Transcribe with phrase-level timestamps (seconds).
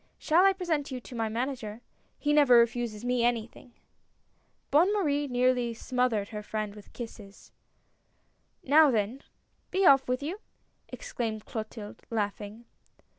[0.17, 1.81] Shall I present you to my Manager.
[2.17, 3.73] He never refuses me anything!"
[4.71, 7.51] Bonne Marie nearly smothered her friend with kisses.
[8.63, 9.21] "Now then,
[9.69, 10.39] be off with you!"
[10.87, 12.65] exclaimed Clotilde, laughing.